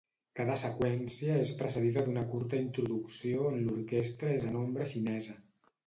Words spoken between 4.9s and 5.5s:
xinesa.